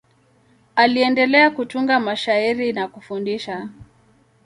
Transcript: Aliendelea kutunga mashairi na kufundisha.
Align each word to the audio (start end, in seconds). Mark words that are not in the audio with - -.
Aliendelea 0.75 1.49
kutunga 1.51 1.99
mashairi 1.99 2.73
na 2.73 2.87
kufundisha. 2.87 3.69